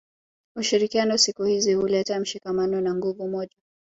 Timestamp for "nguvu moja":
2.95-3.57